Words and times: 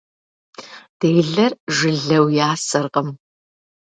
Делэр 0.99 1.51
жылэу 1.75 2.25
ясэркъым. 2.49 3.07